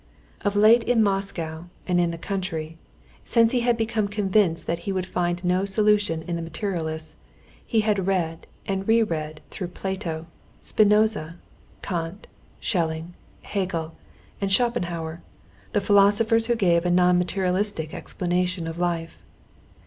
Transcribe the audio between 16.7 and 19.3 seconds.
a non materialistic explanation of life.